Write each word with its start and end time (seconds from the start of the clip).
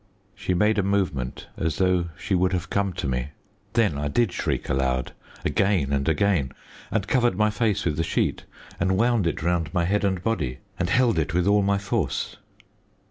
She 0.33 0.55
made 0.55 0.79
a 0.79 0.81
movement 0.81 1.47
as 1.57 1.77
though 1.77 2.09
she 2.17 2.33
would 2.33 2.53
have 2.53 2.71
come 2.71 2.91
to 2.93 3.07
me. 3.07 3.27
Then 3.73 3.99
I 3.99 4.07
did 4.07 4.31
shriek 4.31 4.67
aloud, 4.67 5.11
again 5.45 5.93
and 5.93 6.09
again, 6.09 6.53
and 6.89 7.07
covered 7.07 7.37
my 7.37 7.51
face 7.51 7.85
with 7.85 7.97
the 7.97 8.03
sheet, 8.03 8.45
and 8.79 8.97
wound 8.97 9.27
it 9.27 9.43
round 9.43 9.71
my 9.75 9.85
head 9.85 10.03
and 10.03 10.23
body, 10.23 10.57
and 10.79 10.89
held 10.89 11.19
it 11.19 11.35
with 11.35 11.45
all 11.45 11.61
my 11.61 11.77
force. 11.77 12.37